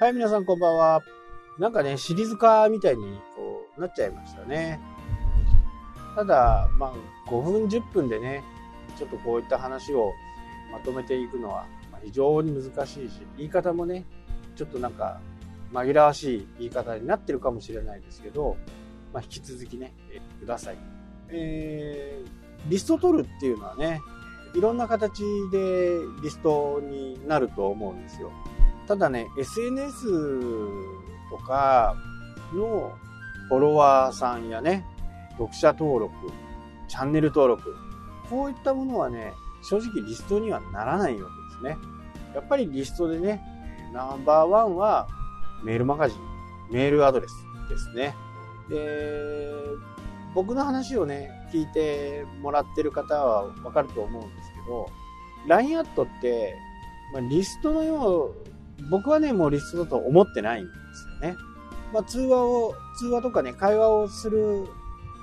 [0.00, 1.02] はい、皆さんこんばんは。
[1.58, 4.80] なんかね、シリーズ化みたいにこうなっちゃいましたね。
[6.14, 6.94] ただ、ま
[7.26, 8.44] あ、5分、10分でね、
[8.96, 10.12] ちょっとこういった話を
[10.70, 11.66] まとめていくのは
[12.04, 14.04] 非常に難しいし、言い方もね、
[14.54, 15.20] ちょっとなんか
[15.72, 18.56] 紛らわしい言い方になってるかもしれないですけど、
[19.12, 19.96] まあ、引き続きね、
[20.38, 20.78] ください。
[21.30, 24.00] えー、リスト取るっていうのはね、
[24.54, 28.30] いろんな形でリストになると思うんですよ。
[28.88, 30.06] ただね、SNS
[31.30, 31.94] とか
[32.54, 32.96] の
[33.50, 34.86] フォロワーさんやね、
[35.32, 36.14] 読者登録、
[36.88, 37.76] チャンネル登録、
[38.30, 41.28] こういったものはね、正直リストにはならないわ
[41.60, 41.78] けですね。
[42.34, 43.42] やっぱりリストでね、
[43.92, 45.06] ナンバーワンは
[45.62, 47.34] メールマガジン、メールアドレス
[47.68, 48.14] ですね。
[48.70, 49.52] で、
[50.34, 54.88] 僕の話をね、聞いてもらってる方はわかると思うんですけど、
[55.46, 56.56] LINE アットって、
[57.12, 58.57] まあ、リストのよう、
[58.90, 61.36] 僕はね、もうリストだと思ってないんですよね。
[61.92, 64.66] まあ、通話を、通話とかね、会話をする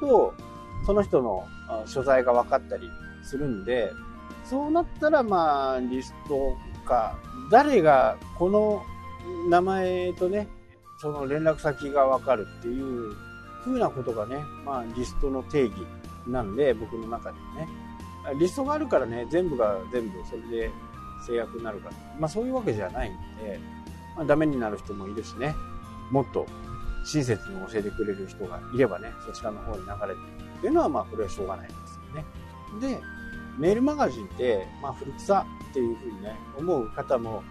[0.00, 0.34] と、
[0.86, 1.46] その人の
[1.86, 2.90] 所在が分かったり
[3.22, 3.92] するんで、
[4.44, 7.16] そうなったら、まあ、リストか、
[7.50, 8.82] 誰がこの
[9.48, 10.48] 名前とね、
[11.00, 13.14] その連絡先が分かるっていう
[13.64, 15.74] 風なことがね、まあ、リストの定義
[16.26, 17.68] なんで、僕の中ではね。
[18.38, 20.70] リストがあるからね、全部が全部それで
[21.26, 23.58] 制約になるかまあそういうわけじゃないんで、
[24.16, 25.54] まあ、ダメになる人もいるしね、
[26.10, 26.46] もっと
[27.04, 32.24] 親切に教えてくれる人がいればね、そちらの方に流れていくっていうのは、まあこれはしょうがないですよね。
[32.80, 33.00] で、
[33.58, 37.42] メールマガジンって、まあ古臭っていうふうにね、思う方も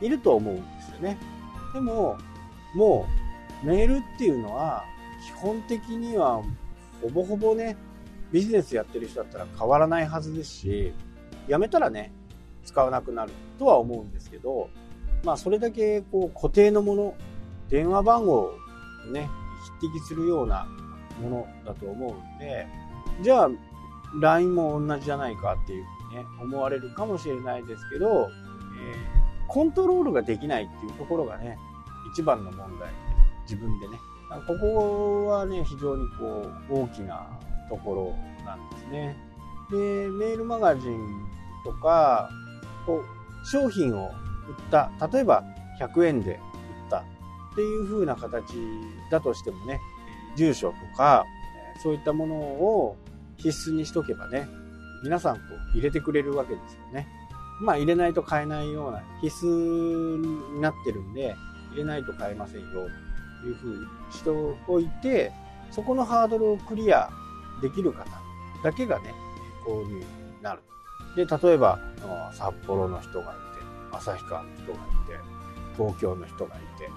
[0.00, 1.18] いると思うんですよね。
[1.72, 2.18] でも、
[2.74, 3.06] も
[3.62, 4.84] うメールっていうのは、
[5.24, 6.42] 基本的には
[7.02, 7.76] ほぼほぼね、
[8.32, 10.92] ビジネスやってる人だったら変わらないはずですし、
[11.48, 12.12] 辞めたらね、
[12.66, 14.68] 使わなくなるとは思うんですけど、
[15.24, 17.14] まあそれだけこう固定のもの、
[17.70, 18.54] 電話番号を
[19.12, 19.30] ね、
[19.80, 20.68] 匹敵するような
[21.20, 22.66] ものだと思うんで、
[23.22, 23.50] じゃあ
[24.20, 31.58] LINE も同じじゃないかっていうふうにね、思われるかもしれないですけど、えー、コントロールができないっていうところがね、
[32.12, 32.94] 一番の問題で、
[33.42, 33.98] 自分でね。
[34.46, 37.26] ここはね、非常にこう、大きな
[37.68, 39.16] ところなんですね。
[39.70, 39.76] で、
[40.08, 41.26] メールマガジン
[41.64, 42.28] とか、
[42.86, 44.14] こう、商品を売っ
[44.70, 45.44] た、例えば
[45.80, 46.38] 100円で売っ
[46.90, 47.02] たっ
[47.54, 48.54] ていう風な形
[49.10, 49.80] だとしてもね、
[50.36, 51.24] 住所とか、
[51.82, 52.96] そういったものを
[53.36, 54.48] 必須にしとけばね、
[55.02, 55.42] 皆さんこ
[55.74, 57.06] う入れてくれるわけですよね。
[57.60, 60.16] まあ入れないと買えないような必須
[60.54, 61.34] になってるんで、
[61.72, 62.66] 入れないと買えませんよ
[63.42, 64.30] というふうにして
[64.66, 65.32] おいて、
[65.70, 67.10] そこのハードルをクリア
[67.60, 68.04] できる方
[68.62, 69.14] だけがね、
[69.64, 70.04] 購入に
[70.42, 70.62] なる。
[71.16, 71.78] で、例えば、
[72.32, 75.36] 札幌の人がいて、旭川の人がいて、
[75.76, 76.90] 東京の人がいて、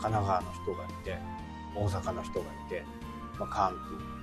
[0.00, 1.18] 神奈川の人がいて、
[1.74, 2.84] 大阪の人がいて、
[3.38, 3.74] まあ、関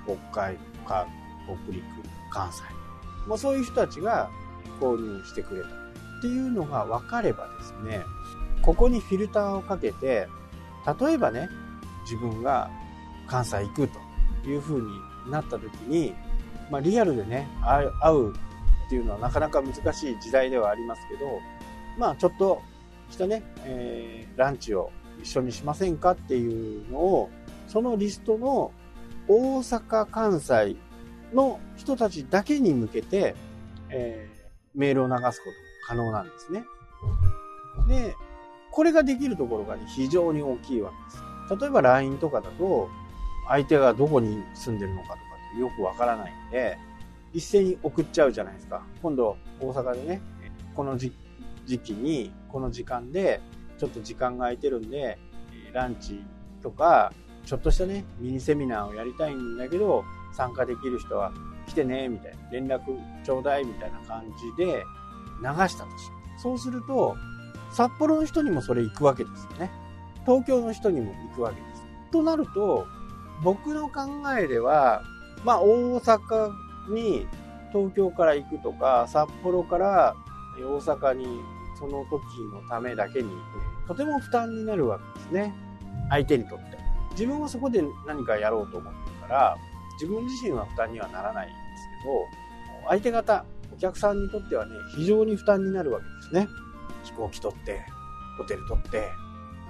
[0.05, 1.07] 東、北海、関
[1.45, 1.83] 北陸、
[2.31, 2.61] 関西。
[3.27, 4.29] まあ、そういう人たちが
[4.79, 8.03] 購入してくれたっていうのが分かればですね、
[8.61, 10.27] ここにフィルターをかけて、
[10.99, 11.49] 例えばね、
[12.03, 12.69] 自分が
[13.27, 13.99] 関西行くと
[14.47, 14.87] いう風に
[15.29, 16.13] なった時に、
[16.69, 18.33] まあ、リアルでね、会う
[18.89, 21.39] っていうのはなかなか難しい時代ではありますけど、
[21.99, 22.59] まあちょっと
[23.11, 24.89] したね、えー、ランチを
[25.21, 27.29] 一緒にしませんかっていうのを、
[27.67, 28.71] そのリストの
[29.27, 30.75] 大阪、関西
[31.35, 33.35] の人たちだけに向けて、
[33.91, 35.55] えー、メールを流すことも
[35.85, 36.63] 可能なんですね。
[37.87, 38.15] で、
[38.71, 40.91] これができるところが、ね、非常に大きいわ
[41.47, 41.61] けです。
[41.61, 42.89] 例えば LINE とかだと、
[43.47, 45.19] 相手がどこに住んでるのかとか
[45.53, 46.79] ってよくわからないんで、
[47.33, 48.83] 一斉に送っちゃうじゃないですか。
[49.01, 50.21] 今度、大阪でね、
[50.75, 51.11] この時
[51.65, 53.41] 期に、この時間で、
[53.77, 55.17] ちょっと時間が空いてるんで、
[55.73, 56.23] ランチ
[56.61, 57.13] とか、
[57.45, 60.03] ちょっとしたね、ミニセミナーをやりたいんだけど、
[60.33, 61.31] 参加できる人は
[61.67, 62.81] 来てね、みたいな、連絡
[63.23, 64.23] ちょうだい、みたいな感
[64.57, 64.83] じで
[65.41, 67.15] 流したとしそうすると、
[67.71, 69.71] 札幌の人にもそれ行くわけですよね。
[70.25, 71.85] 東京の人にも行くわけです。
[72.11, 72.87] となると、
[73.43, 74.01] 僕の考
[74.37, 75.03] えでは、
[75.43, 76.51] まあ大阪
[76.93, 77.27] に
[77.71, 80.15] 東京から行くとか、札幌から
[80.57, 81.41] 大阪に
[81.77, 82.21] その時
[82.53, 83.29] のためだけに
[83.87, 85.53] とても負担になるわけですね。
[86.09, 86.77] 相手にとって。
[87.11, 89.57] 自分はそこで何かやろうと思ってるから、
[89.93, 96.47] 自分自身は負担にはならないんですけど、相手方、お客さんにとってはね、非常に負担になるわけですね。
[97.03, 97.81] 飛行機取って、
[98.37, 99.09] ホテル取って、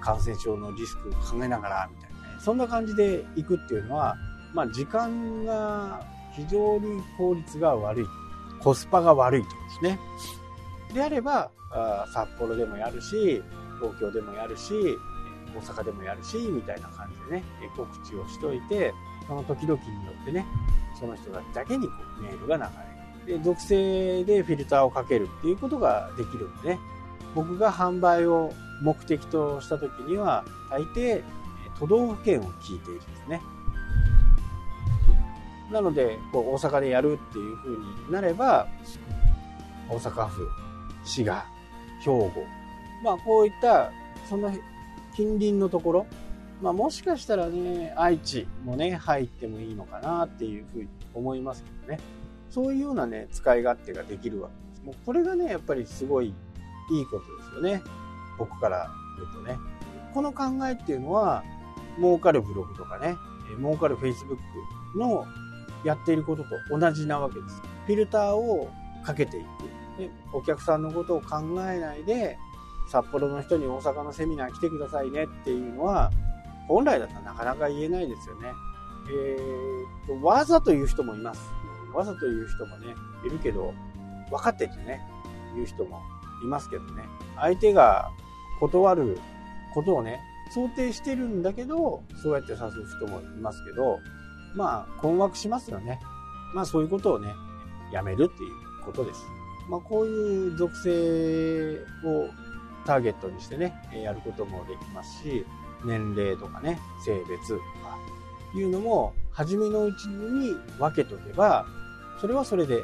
[0.00, 2.40] 感染症のリスクを考えながら、みたいなね。
[2.40, 4.16] そんな感じで行くっていうのは、
[4.54, 6.02] まあ時間が
[6.40, 8.06] 非常に効率が悪い。
[8.60, 9.98] コスパが悪いとですね。
[10.94, 11.50] であれば、
[12.12, 13.42] 札幌でもやるし、
[13.80, 14.74] 東京でもやるし、
[15.54, 17.44] 大阪でもやるし、みたいな感じでね、
[17.76, 18.92] 告知をしといて、
[19.26, 20.46] その時々によってね、
[20.98, 22.62] その人たちだけにこうメールが流
[23.26, 23.38] れる。
[23.38, 26.78] で、属性でフィルターをかけるっていうことができるんでね、
[27.34, 28.52] 僕が販売を
[28.82, 31.22] 目的とした時には、大抵、
[31.78, 33.40] 都道府県を聞いているんですね。
[35.72, 38.66] なので、こう大阪でやるっていう風になれば、
[39.88, 40.48] 大阪府、
[41.04, 41.44] 滋賀、
[42.00, 42.32] 兵庫、
[43.04, 43.92] まあこういった
[44.28, 44.50] その
[45.14, 46.06] 近隣のところ、
[46.60, 52.00] まあもしかしたらね、愛知もね、入ってもいいのかなっていうふうに思いますけどね。
[52.50, 54.84] そういうようなね、使い勝手ができるわけです。
[54.84, 56.34] もうこれがね、やっぱりすごい
[56.90, 57.82] いいことですよね。
[58.38, 59.58] 僕から言うとね。
[60.12, 61.44] この考えっていうのは、
[61.98, 63.16] 儲かるブログとかね、
[63.58, 64.38] 儲かる Facebook
[64.96, 65.24] の
[65.84, 67.62] やっていることと同じなわけです。
[67.86, 68.70] フィルターを
[69.04, 69.44] かけていく。
[69.98, 71.38] でお客さんのことを考
[71.70, 72.38] えないで、
[72.88, 76.10] 札幌の人に大阪のセミナー来てくださいねっていうのは、
[76.68, 78.52] 本来だったらなかなか言えないですよね。
[79.12, 81.40] えー、とわざと言う人もいます。
[81.92, 82.94] わざと言う人もね、
[83.26, 83.74] いるけど、
[84.30, 85.00] 分かっててね、
[85.54, 86.00] 言う人も
[86.42, 87.04] いますけどね。
[87.36, 88.10] 相手が
[88.60, 89.18] 断る
[89.74, 90.20] ことをね、
[90.52, 92.60] 想定してるんだけど、そうやって誘う
[92.96, 93.98] 人もいますけど、
[94.54, 96.00] まあ、困惑しますよね。
[96.54, 97.34] まあ、そういうことをね、
[97.92, 99.24] やめるっていうことです。
[99.68, 101.74] まあ、こういう属性
[102.04, 102.28] を
[102.84, 105.46] ターゲットにしてね、やることもできますし、
[105.84, 107.98] 年齢とかね、性別とか
[108.54, 111.66] いうのも、初めのうちに分けとけば、
[112.20, 112.76] それはそれで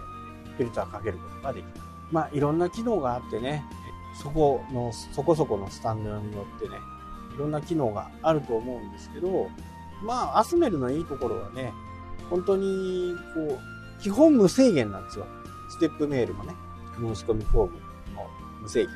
[0.57, 1.71] フィルターかけることができる。
[2.13, 3.65] まあ、いろんな機能があってね、
[4.23, 6.77] そこの、そこそこのスタンドによってね、
[7.35, 9.49] いろんな機能があると思うんですけど、
[10.03, 11.73] まあ、アスメルのいいところはね、
[12.31, 15.27] 本当に、こう、基本無制限なんですよ。
[15.69, 16.55] ステップメールもね、
[16.99, 17.73] 申し込みフォーム
[18.15, 18.27] も
[18.61, 18.95] 無制限。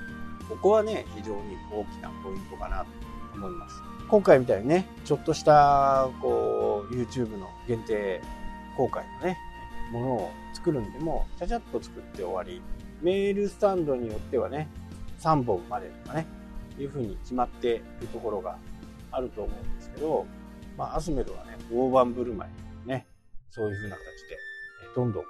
[0.49, 2.87] ここはね、非常に大きなポイントかなと
[3.35, 3.83] 思います。
[4.09, 8.21] 今回みたいにね、ちょっとした、こう、YouTube の限定
[8.77, 9.39] 公開のね、
[9.93, 12.61] ものを作るんでも、ちゃちゃっと作って終わり、
[13.01, 14.69] メールスタンドによってはね、
[15.21, 16.27] 3本までとかね、
[16.79, 18.57] いうふうに決まっているところが
[19.13, 20.27] あると思うんですけど、
[20.81, 22.49] まあ、アスメルはね、大盤振る舞
[22.87, 23.07] い、ね、
[23.51, 24.39] そういうふうな形で、
[24.97, 25.25] どんどん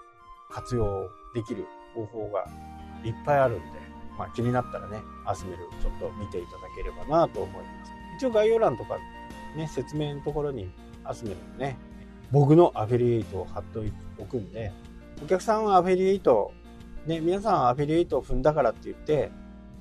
[0.48, 2.46] 活用できる方法が
[3.02, 3.64] いっぱいあるんで、
[4.16, 7.90] まあ、気になったらね、アスメルちょっと見ていただければなと思います。
[8.16, 8.96] 一応概要欄とか、
[9.56, 10.70] ね、説明のところに
[11.02, 11.76] アスメルのね、
[12.30, 13.80] 僕のアフィリエイトを貼って
[14.18, 14.70] おくんで、
[15.20, 16.52] お客さんはアフィリエイト、
[17.06, 19.32] ね、皆さんアフィリエイトを踏んだからって言って、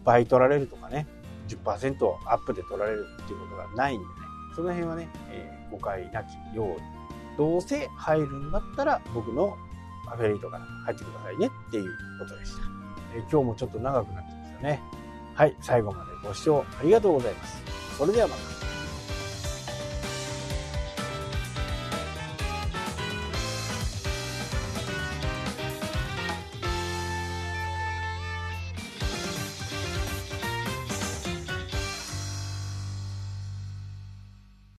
[0.04, 1.06] 倍取られるとかね、
[1.48, 1.95] 10%
[2.25, 4.28] アップで取られるっていうことがないんでね、
[4.59, 6.75] その辺はね、えー、誤解なきように。
[7.38, 9.56] どうせ入るんだったら僕の
[10.06, 11.89] アフィリエイトから入ってくださいねっていう
[12.19, 12.63] ことでした。
[13.15, 14.81] えー、今日もちょっと長くなってきましたね。
[15.33, 17.63] はい、最後までご視聴ありがとうございます。
[17.97, 18.69] それではまた。